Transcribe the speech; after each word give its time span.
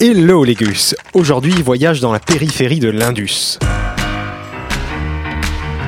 Hello 0.00 0.44
les 0.44 0.54
gus 0.54 0.94
Aujourd'hui, 1.14 1.52
voyage 1.62 2.00
dans 2.00 2.12
la 2.12 2.18
périphérie 2.20 2.80
de 2.80 2.88
l'Indus. 2.90 3.58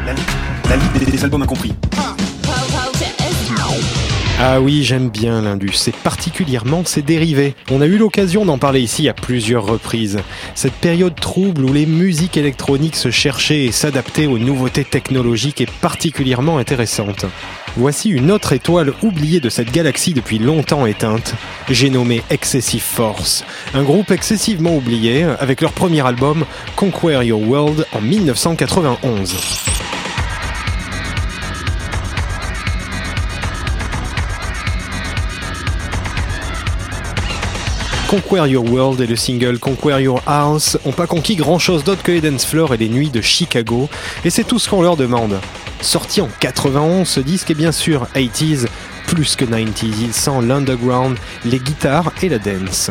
La, 0.06 0.12
li- 0.14 0.22
la 0.68 0.76
liste 0.76 0.98
des, 0.98 1.12
des 1.12 1.24
albums 1.24 1.42
incompris. 1.42 1.74
Ah 1.98 2.14
oui, 4.60 4.84
j'aime 4.84 5.08
bien 5.08 5.42
l'Indus, 5.42 5.88
et 5.88 5.92
particulièrement 5.92 6.84
ses 6.84 7.02
dérivés. 7.02 7.54
On 7.72 7.80
a 7.80 7.86
eu 7.86 7.98
l'occasion 7.98 8.44
d'en 8.44 8.56
parler 8.56 8.80
ici 8.80 9.08
à 9.08 9.12
plusieurs 9.12 9.66
reprises. 9.66 10.20
Cette 10.54 10.74
période 10.74 11.18
trouble 11.18 11.64
où 11.64 11.72
les 11.72 11.86
musiques 11.86 12.36
électroniques 12.36 12.94
se 12.94 13.10
cherchaient 13.10 13.64
et 13.64 13.72
s'adaptaient 13.72 14.26
aux 14.26 14.38
nouveautés 14.38 14.84
technologiques 14.84 15.60
est 15.60 15.70
particulièrement 15.80 16.58
intéressante. 16.58 17.24
Voici 17.76 18.10
une 18.10 18.30
autre 18.30 18.52
étoile 18.52 18.92
oubliée 19.02 19.40
de 19.40 19.48
cette 19.48 19.72
galaxie 19.72 20.14
depuis 20.14 20.38
longtemps 20.38 20.86
éteinte. 20.86 21.34
J'ai 21.68 21.90
nommé 21.90 22.22
Excessive 22.30 22.82
Force, 22.82 23.44
un 23.74 23.82
groupe 23.82 24.12
excessivement 24.12 24.76
oublié 24.76 25.24
avec 25.24 25.60
leur 25.60 25.72
premier 25.72 26.06
album 26.06 26.44
Conquer 26.76 27.24
Your 27.24 27.42
World 27.42 27.86
en 27.92 28.00
1991. 28.00 29.77
Conquer 38.08 38.48
Your 38.48 38.64
World 38.64 39.02
et 39.02 39.06
le 39.06 39.16
single 39.16 39.58
Conquer 39.58 40.00
Your 40.00 40.22
House 40.26 40.78
ont 40.86 40.92
pas 40.92 41.06
conquis 41.06 41.36
grand 41.36 41.58
chose 41.58 41.84
d'autre 41.84 42.02
que 42.02 42.10
les 42.10 42.22
dance 42.22 42.46
floors 42.46 42.72
et 42.72 42.78
les 42.78 42.88
nuits 42.88 43.10
de 43.10 43.20
Chicago, 43.20 43.90
et 44.24 44.30
c'est 44.30 44.44
tout 44.44 44.58
ce 44.58 44.70
qu'on 44.70 44.80
leur 44.80 44.96
demande. 44.96 45.38
Sorti 45.82 46.22
en 46.22 46.28
91, 46.40 47.06
ce 47.06 47.20
disque 47.20 47.50
est 47.50 47.54
bien 47.54 47.70
sûr 47.70 48.06
80s, 48.14 48.66
plus 49.06 49.36
que 49.36 49.44
90s, 49.44 49.94
il 50.00 50.14
sent 50.14 50.40
l'underground, 50.42 51.18
les 51.44 51.58
guitares 51.58 52.10
et 52.22 52.30
la 52.30 52.38
dance. 52.38 52.90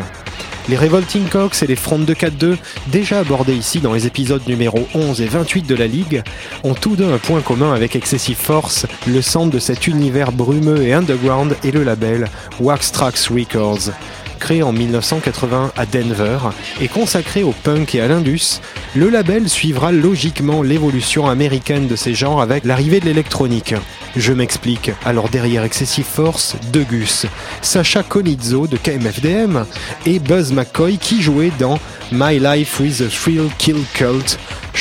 Les 0.68 0.76
Revolting 0.76 1.26
Cocks 1.28 1.62
et 1.62 1.66
les 1.66 1.76
Front 1.76 1.98
242, 1.98 2.56
déjà 2.86 3.18
abordés 3.18 3.56
ici 3.56 3.80
dans 3.80 3.94
les 3.94 4.06
épisodes 4.06 4.46
numéro 4.46 4.86
11 4.94 5.20
et 5.20 5.26
28 5.26 5.66
de 5.66 5.74
la 5.74 5.88
Ligue, 5.88 6.22
ont 6.62 6.74
tous 6.74 6.94
deux 6.94 7.10
un 7.10 7.18
point 7.18 7.40
commun 7.40 7.72
avec 7.72 7.96
Excessive 7.96 8.36
Force, 8.36 8.86
le 9.06 9.20
centre 9.22 9.50
de 9.50 9.58
cet 9.58 9.88
univers 9.88 10.30
brumeux 10.30 10.82
et 10.82 10.92
underground 10.92 11.56
est 11.64 11.72
le 11.72 11.82
label 11.82 12.28
Wax 12.60 12.92
Trax 12.92 13.30
Records. 13.30 13.90
Créé 14.38 14.62
en 14.62 14.72
1980 14.72 15.72
à 15.76 15.86
Denver 15.86 16.38
et 16.80 16.88
consacré 16.88 17.42
au 17.42 17.52
punk 17.52 17.94
et 17.94 18.00
à 18.00 18.08
l'indus, 18.08 18.60
le 18.94 19.10
label 19.10 19.48
suivra 19.48 19.92
logiquement 19.92 20.62
l'évolution 20.62 21.26
américaine 21.26 21.88
de 21.88 21.96
ces 21.96 22.14
genres 22.14 22.40
avec 22.40 22.64
l'arrivée 22.64 23.00
de 23.00 23.06
l'électronique. 23.06 23.74
Je 24.16 24.32
m'explique. 24.32 24.90
Alors 25.04 25.28
derrière 25.28 25.64
Excessive 25.64 26.06
Force, 26.06 26.56
deux 26.72 26.84
Gus, 26.84 27.26
Sacha 27.62 28.02
Conizzo 28.02 28.66
de 28.66 28.76
KMFDM 28.76 29.64
et 30.06 30.18
Buzz 30.18 30.52
McCoy 30.52 30.98
qui 30.98 31.20
jouait 31.20 31.52
dans 31.58 31.78
My 32.12 32.38
Life 32.38 32.80
with 32.80 33.00
a 33.02 33.08
Thrill 33.08 33.50
Kill 33.58 33.84
Cult. 33.94 34.38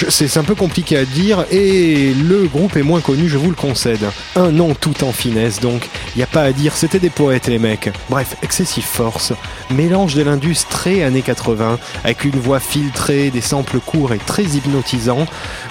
C'est 0.10 0.38
un 0.38 0.44
peu 0.44 0.54
compliqué 0.54 0.96
à 0.96 1.06
dire 1.06 1.46
et 1.50 2.14
le 2.14 2.44
groupe 2.44 2.76
est 2.78 2.84
moins 2.84 3.02
connu, 3.02 3.28
je 3.28 3.38
vous 3.38 3.50
le 3.50 3.56
concède. 3.56 4.06
Un 4.36 4.52
nom 4.52 4.76
tout 4.76 5.04
en 5.04 5.12
finesse 5.12 5.60
donc, 5.60 5.90
y 6.16 6.22
a 6.22 6.28
pas 6.28 6.44
à 6.44 6.52
dire, 6.52 6.76
c'était 6.76 7.00
des 7.00 7.10
poètes 7.10 7.48
les 7.48 7.58
mecs. 7.58 7.90
Bref, 8.08 8.36
Excessive 8.44 8.86
Force, 8.86 9.34
mélange 9.72 10.14
de 10.14 10.22
l'indus 10.22 10.66
très 10.70 11.04
années 11.04 11.24
80 11.24 11.80
avec 12.04 12.26
une 12.26 12.40
voix 12.40 12.60
filtrée, 12.60 13.32
des 13.32 13.42
samples 13.42 13.80
courts 13.80 14.14
et 14.14 14.20
très 14.20 14.44
hypnotisants, 14.44 15.26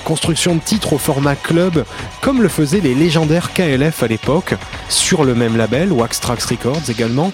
construction 0.04 0.56
de 0.56 0.60
titres 0.60 0.94
au 0.94 0.98
format 0.98 1.36
club 1.36 1.84
comme 2.20 2.42
le 2.42 2.48
faisaient 2.48 2.80
les 2.80 2.94
légendaires 2.94 3.52
KLF 3.52 4.02
à 4.02 4.08
l'époque, 4.08 4.54
sur 4.88 5.24
le 5.24 5.36
même 5.36 5.56
label, 5.56 5.92
Wax 5.92 6.18
Trax 6.18 6.44
Records 6.46 6.90
également. 6.90 7.30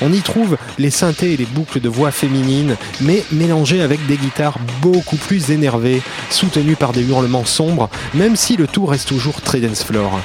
On 0.00 0.12
y 0.12 0.20
trouve 0.20 0.56
les 0.78 0.90
synthés 0.90 1.32
et 1.32 1.36
les 1.36 1.46
boucles 1.46 1.80
de 1.80 1.88
voix 1.88 2.12
féminines, 2.12 2.76
mais 3.00 3.24
mélangées 3.32 3.65
avec 3.74 4.06
des 4.06 4.16
guitares 4.16 4.58
beaucoup 4.80 5.16
plus 5.16 5.50
énervées, 5.50 6.00
soutenues 6.30 6.76
par 6.76 6.92
des 6.92 7.02
hurlements 7.02 7.44
sombres, 7.44 7.90
même 8.14 8.36
si 8.36 8.56
le 8.56 8.68
tout 8.68 8.86
reste 8.86 9.08
toujours 9.08 9.40
très 9.42 9.60
dance 9.60 9.82
floor. 9.82 10.20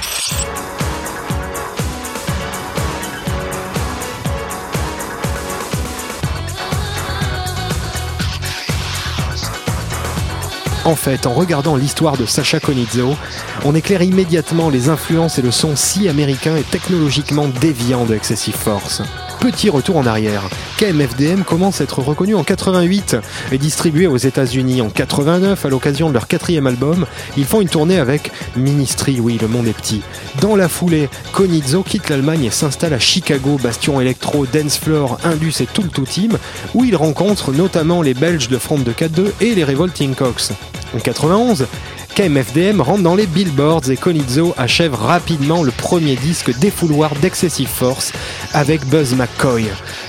En 10.84 10.96
fait, 10.96 11.26
en 11.26 11.32
regardant 11.32 11.76
l'histoire 11.76 12.16
de 12.16 12.26
Sacha 12.26 12.58
Conizzo, 12.58 13.16
on 13.64 13.74
éclaire 13.74 14.02
immédiatement 14.02 14.68
les 14.68 14.88
influences 14.88 15.38
et 15.38 15.42
le 15.42 15.52
son 15.52 15.76
si 15.76 16.08
américain 16.08 16.56
et 16.56 16.62
technologiquement 16.62 17.48
déviant 17.60 18.04
de 18.04 18.14
Excessive 18.14 18.56
Force. 18.56 19.02
Petit 19.42 19.70
retour 19.70 19.96
en 19.96 20.06
arrière. 20.06 20.48
KMFDM 20.78 21.42
commence 21.42 21.80
à 21.80 21.84
être 21.84 21.98
reconnu 21.98 22.36
en 22.36 22.44
88 22.44 23.16
et 23.50 23.58
distribué 23.58 24.06
aux 24.06 24.16
États-Unis 24.16 24.80
en 24.82 24.88
89 24.88 25.66
à 25.66 25.68
l'occasion 25.68 26.08
de 26.08 26.14
leur 26.14 26.28
quatrième 26.28 26.68
album. 26.68 27.06
Ils 27.36 27.44
font 27.44 27.60
une 27.60 27.68
tournée 27.68 27.98
avec 27.98 28.30
Ministry, 28.54 29.18
oui, 29.18 29.38
le 29.42 29.48
monde 29.48 29.66
est 29.66 29.72
petit. 29.72 30.02
Dans 30.40 30.54
la 30.54 30.68
foulée, 30.68 31.08
Conizzo 31.32 31.82
quitte 31.82 32.08
l'Allemagne 32.08 32.44
et 32.44 32.50
s'installe 32.52 32.94
à 32.94 33.00
Chicago, 33.00 33.58
bastion 33.60 34.00
électro, 34.00 34.46
dance 34.46 34.78
floor, 34.78 35.18
indus 35.24 35.60
et 35.60 35.66
tout 35.66 35.82
le 35.82 36.06
team, 36.06 36.38
où 36.74 36.84
il 36.84 36.94
rencontre 36.94 37.50
notamment 37.50 38.00
les 38.00 38.14
Belges 38.14 38.46
de 38.46 38.58
Front 38.58 38.78
de 38.78 38.92
4-2 38.92 39.32
et 39.40 39.56
les 39.56 39.64
Revolting 39.64 40.14
Cocks. 40.14 40.52
En 40.94 41.00
91, 41.00 41.66
KMFDM 42.14 42.82
rentre 42.82 43.02
dans 43.02 43.14
les 43.14 43.26
billboards 43.26 43.90
et 43.90 43.96
Conizzo 43.96 44.54
achève 44.58 44.94
rapidement 44.94 45.62
le 45.62 45.70
premier 45.70 46.14
disque 46.14 46.54
défouloir 46.58 47.14
d'Excessive 47.16 47.70
Force 47.70 48.12
avec 48.54 48.84
Buzz 48.86 49.14
McCoy, 49.14 49.66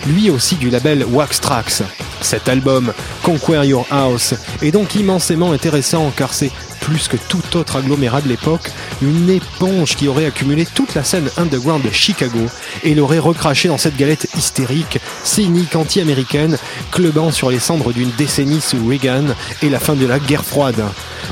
lui 0.07 0.29
aussi 0.29 0.55
du 0.55 0.69
label 0.69 1.05
Wax 1.05 1.39
Trax. 1.39 1.83
Cet 2.21 2.47
album, 2.49 2.93
Conquer 3.21 3.65
Your 3.65 3.85
House, 3.91 4.33
est 4.61 4.71
donc 4.71 4.95
immensément 4.95 5.51
intéressant 5.51 6.11
car 6.15 6.33
c'est 6.33 6.51
plus 6.83 7.07
que 7.07 7.15
tout 7.15 7.55
autre 7.55 7.77
agglomérat 7.77 8.19
de 8.19 8.27
l'époque, 8.27 8.69
une 9.01 9.29
éponge 9.29 9.95
qui 9.95 10.09
aurait 10.09 10.25
accumulé 10.25 10.65
toute 10.65 10.95
la 10.95 11.03
scène 11.05 11.29
underground 11.37 11.81
de 11.81 11.89
Chicago 11.89 12.41
et 12.83 12.93
l'aurait 12.93 13.19
recraché 13.19 13.69
dans 13.69 13.77
cette 13.77 13.95
galette 13.95 14.27
hystérique, 14.37 14.99
cynique, 15.23 15.77
anti-américaine, 15.77 16.57
clubant 16.91 17.31
sur 17.31 17.49
les 17.49 17.59
cendres 17.59 17.93
d'une 17.93 18.11
décennie 18.17 18.59
sous 18.59 18.85
Reagan 18.85 19.27
et 19.61 19.69
la 19.69 19.79
fin 19.79 19.95
de 19.95 20.05
la 20.05 20.19
guerre 20.19 20.43
froide. 20.43 20.83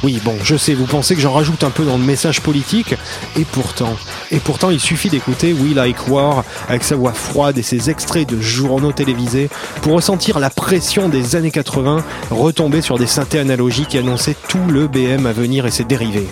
Oui, 0.04 0.22
bon, 0.24 0.38
je 0.42 0.56
sais, 0.56 0.74
vous 0.74 0.86
pensez 0.86 1.16
que 1.16 1.22
j'en 1.22 1.34
rajoute 1.34 1.66
un 1.66 1.70
peu 1.70 1.84
dans 1.84 1.98
le 1.98 2.04
message 2.04 2.40
politique, 2.40 2.96
et 3.38 3.44
pourtant, 3.44 3.94
et 4.32 4.40
pourtant 4.40 4.70
il 4.70 4.80
suffit 4.80 5.10
d'écouter 5.10 5.52
We 5.52 5.76
Like 5.76 6.08
War 6.08 6.46
avec 6.70 6.86
sa 6.86 6.96
voix 6.96 7.12
froide 7.12 7.58
et 7.58 7.62
ses 7.62 7.90
extraits 7.90 8.28
de 8.28 8.40
journaux 8.40 8.94
télévisés 8.94 9.50
pour 9.82 9.94
ressentir 9.94 10.40
la 10.40 10.50
pression 10.50 11.10
des 11.10 11.36
années 11.36 11.52
80 11.52 12.06
retomber 12.30 12.80
sur 12.80 12.98
des 12.98 13.06
synthés 13.06 13.40
analogiques 13.40 13.90
qui 13.90 13.98
annonçaient 13.98 14.38
tout 14.48 14.66
le 14.70 14.88
BM 14.88 15.26
à 15.26 15.34
venir 15.34 15.41
et 15.44 15.72
ses 15.72 15.84
dérivés. 15.84 16.28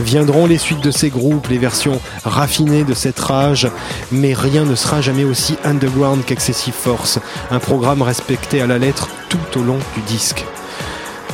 Viendront 0.00 0.46
les 0.46 0.58
suites 0.58 0.82
de 0.82 0.90
ces 0.90 1.10
groupes, 1.10 1.48
les 1.48 1.58
versions 1.58 2.00
raffinées 2.24 2.84
de 2.84 2.94
cette 2.94 3.18
rage, 3.18 3.68
mais 4.10 4.32
rien 4.32 4.64
ne 4.64 4.74
sera 4.74 5.00
jamais 5.00 5.24
aussi 5.24 5.56
underground 5.64 6.24
qu'Excessive 6.24 6.74
Force, 6.74 7.18
un 7.50 7.58
programme 7.58 8.02
respecté 8.02 8.60
à 8.60 8.66
la 8.66 8.78
lettre 8.78 9.08
tout 9.28 9.58
au 9.58 9.62
long 9.62 9.78
du 9.94 10.02
disque. 10.02 10.44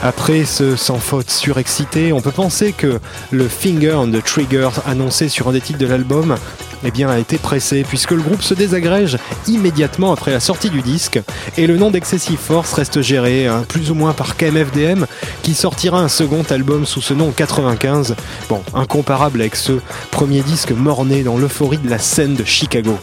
Après 0.02 0.44
ce 0.44 0.76
sans 0.76 0.98
faute 0.98 1.28
surexcité, 1.28 2.12
on 2.12 2.20
peut 2.20 2.30
penser 2.30 2.72
que 2.72 3.00
le 3.32 3.48
Finger 3.48 3.94
on 3.94 4.08
the 4.08 4.22
Trigger 4.22 4.68
annoncé 4.86 5.28
sur 5.28 5.48
un 5.48 5.52
des 5.52 5.60
titres 5.60 5.80
de 5.80 5.86
l'album 5.86 6.36
eh 6.84 6.92
bien, 6.92 7.08
a 7.08 7.18
été 7.18 7.36
pressé 7.36 7.82
puisque 7.82 8.12
le 8.12 8.22
groupe 8.22 8.42
se 8.42 8.54
désagrège 8.54 9.18
immédiatement 9.48 10.12
après 10.12 10.30
la 10.30 10.38
sortie 10.38 10.70
du 10.70 10.82
disque 10.82 11.20
et 11.56 11.66
le 11.66 11.76
nom 11.76 11.90
d'Excessive 11.90 12.38
Force 12.38 12.72
reste 12.74 13.02
géré 13.02 13.48
hein, 13.48 13.64
plus 13.68 13.90
ou 13.90 13.94
moins 13.94 14.12
par 14.12 14.36
KMFDM 14.36 15.06
qui 15.42 15.54
sortira 15.54 16.00
un 16.00 16.08
second 16.08 16.44
album 16.48 16.86
sous 16.86 17.00
ce 17.00 17.12
nom 17.12 17.30
en 17.30 17.32
95, 17.32 18.14
bon, 18.48 18.62
incomparable 18.74 19.40
avec 19.40 19.56
ce 19.56 19.72
premier 20.12 20.42
disque 20.42 20.70
mort-né 20.70 21.24
dans 21.24 21.36
l'euphorie 21.36 21.78
de 21.78 21.90
la 21.90 21.98
scène 21.98 22.36
de 22.36 22.44
Chicago. 22.44 22.96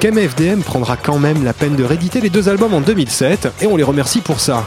KMFDM 0.00 0.62
prendra 0.62 0.96
quand 0.96 1.20
même 1.20 1.44
la 1.44 1.52
peine 1.52 1.76
de 1.76 1.84
rééditer 1.84 2.20
les 2.20 2.30
deux 2.30 2.48
albums 2.48 2.74
en 2.74 2.80
2007 2.80 3.48
et 3.62 3.66
on 3.66 3.76
les 3.76 3.84
remercie 3.84 4.20
pour 4.20 4.40
ça. 4.40 4.66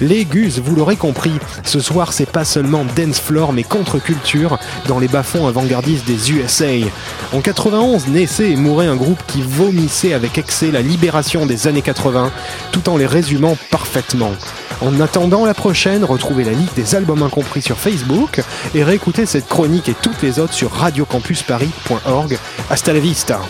Les 0.00 0.24
Gus, 0.24 0.58
vous 0.58 0.74
l'aurez 0.74 0.96
compris, 0.96 1.32
ce 1.64 1.80
soir 1.80 2.12
c'est 2.12 2.30
pas 2.30 2.44
seulement 2.44 2.84
dance 2.96 3.20
floor 3.20 3.52
mais 3.52 3.62
contre-culture 3.62 4.58
dans 4.86 4.98
les 4.98 5.08
bas-fonds 5.08 5.46
avant-gardistes 5.46 6.06
des 6.06 6.32
USA. 6.32 6.86
En 7.32 7.40
91 7.40 8.08
naissait 8.08 8.50
et 8.50 8.56
mourait 8.56 8.86
un 8.86 8.96
groupe 8.96 9.22
qui 9.26 9.42
vomissait 9.42 10.14
avec 10.14 10.38
excès 10.38 10.70
la 10.70 10.82
libération 10.82 11.46
des 11.46 11.66
années 11.66 11.82
80 11.82 12.30
tout 12.72 12.88
en 12.88 12.96
les 12.96 13.06
résumant 13.06 13.56
parfaitement. 13.70 14.32
En 14.80 14.98
attendant 15.00 15.44
la 15.44 15.54
prochaine, 15.54 16.04
retrouvez 16.04 16.44
la 16.44 16.52
liste 16.52 16.74
des 16.74 16.94
albums 16.94 17.22
incompris 17.22 17.60
sur 17.60 17.78
Facebook 17.78 18.40
et 18.74 18.82
réécoutez 18.82 19.26
cette 19.26 19.46
chronique 19.46 19.90
et 19.90 19.94
toutes 20.00 20.22
les 20.22 20.38
autres 20.38 20.54
sur 20.54 20.72
radiocampusparis.org. 20.72 22.38
Hasta 22.70 22.92
la 22.92 23.00
vista. 23.00 23.40